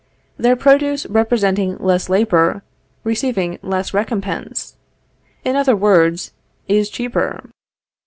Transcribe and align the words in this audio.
Their 0.35 0.55
produce 0.55 1.05
representing 1.05 1.77
less 1.77 2.09
labor, 2.09 2.63
receives 3.03 3.59
less 3.61 3.93
recompense; 3.93 4.75
in 5.45 5.55
other 5.55 5.75
words, 5.75 6.31
is 6.67 6.89
cheaper. 6.89 7.43